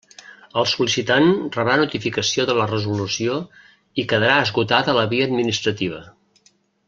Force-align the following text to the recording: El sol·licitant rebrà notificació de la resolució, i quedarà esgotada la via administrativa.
El 0.59 0.63
sol·licitant 0.69 1.27
rebrà 1.57 1.75
notificació 1.81 2.45
de 2.51 2.55
la 2.61 2.65
resolució, 2.71 3.37
i 4.03 4.07
quedarà 4.15 4.41
esgotada 4.47 4.99
la 5.01 5.07
via 5.13 5.29
administrativa. 5.31 6.01